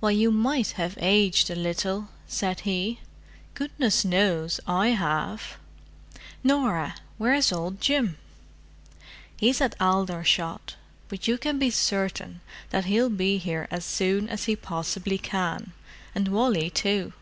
"Well, 0.00 0.10
you 0.12 0.30
might 0.32 0.68
have 0.80 0.96
aged 0.98 1.50
a 1.50 1.54
little," 1.54 2.08
said 2.26 2.60
he. 2.60 3.00
"Goodness 3.52 4.02
knows 4.02 4.60
I 4.66 4.92
have! 4.92 5.58
Norah, 6.42 6.94
where's 7.18 7.52
old 7.52 7.78
Jim?" 7.78 8.16
"He's 9.36 9.60
at 9.60 9.76
Aldershot—but 9.78 11.28
you 11.28 11.36
can 11.36 11.58
be 11.58 11.68
certain 11.68 12.40
that 12.70 12.86
he'll 12.86 13.10
be 13.10 13.36
here 13.36 13.68
as 13.70 13.84
soon 13.84 14.26
as 14.30 14.44
he 14.44 14.56
possibly 14.56 15.18
can—and 15.18 16.28
Wally 16.28 16.70
too." 16.70 17.12